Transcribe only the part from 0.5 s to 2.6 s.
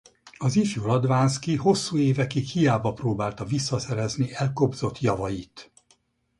ifjú Radvánszky hosszú évekig